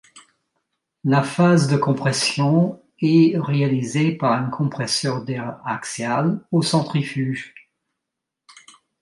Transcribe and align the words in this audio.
La 1.03 1.21
phase 1.21 1.67
de 1.67 1.77
compression 1.77 2.81
est 3.03 3.37
réalisée 3.37 4.13
par 4.13 4.31
un 4.31 4.49
compresseur 4.49 5.23
d’air 5.23 5.59
axial 5.63 6.43
ou 6.51 6.63
centrifuge. 6.63 7.53